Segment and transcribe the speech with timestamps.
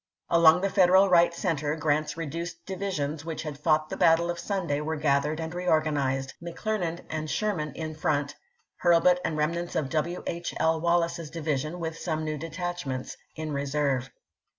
[0.31, 4.81] Along the Federal right center, Grant's reduced divisions which had fought the battle of Sunday
[4.81, 8.33] were gath ered and reorganized, McCleruand and Sherman in front,
[8.83, 10.23] Hurlbut and remnants of W.
[10.25, 10.55] H.
[10.57, 10.81] L.
[10.81, 14.09] Wallace's division, with some new detachments, in reserve.